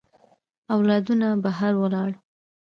[0.75, 2.11] اولادونه بهر ولاړ.